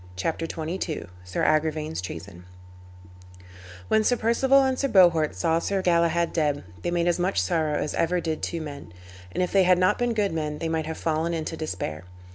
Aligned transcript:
CHAPTER 0.15 0.47
XXII 0.47 1.05
SIR 1.23 1.43
AGRIVAIN'S 1.43 2.01
TREASON 2.01 2.45
When 3.87 4.03
Sir 4.03 4.17
Perceval 4.17 4.63
and 4.63 4.79
Sir 4.79 4.87
Bohort 4.87 5.35
saw 5.35 5.59
Sir 5.59 5.83
Galahad 5.83 6.33
dead 6.33 6.63
they 6.81 6.89
made 6.89 7.07
as 7.07 7.19
much 7.19 7.39
sorrow 7.39 7.75
as 7.77 7.93
ever 7.93 8.19
did 8.19 8.41
two 8.41 8.61
men. 8.61 8.93
And 9.31 9.43
if 9.43 9.51
they 9.51 9.61
had 9.61 9.77
not 9.77 9.99
been 9.99 10.15
good 10.15 10.33
men 10.33 10.57
they 10.57 10.69
might 10.69 10.87
have 10.87 10.97
fallen 10.97 11.35
into 11.35 11.55
despair. 11.55 12.05